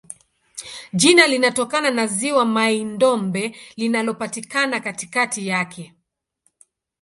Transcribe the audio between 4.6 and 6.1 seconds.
katikati yake.